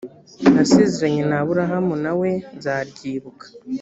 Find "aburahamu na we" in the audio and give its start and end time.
1.41-2.29